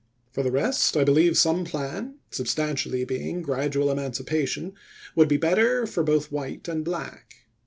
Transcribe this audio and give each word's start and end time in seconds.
For 0.31 0.41
the 0.41 0.49
rest, 0.51 0.97
I 0.97 1.03
believe 1.03 1.37
some 1.37 1.63
plan, 1.63 2.15
substantially 2.31 3.05
being 3.05 3.43
gradual 3.43 3.91
emancipation, 3.91 4.73
would 5.15 5.27
be 5.27 5.37
better 5.37 5.85
for 5.85 6.01
both 6.03 6.31
white 6.31 6.67
and 6.67 6.83
black. 6.83 7.45